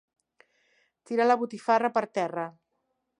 Tirar 1.11 1.27
la 1.27 1.37
botifarra 1.43 1.95
per 1.99 2.05
terra. 2.21 2.47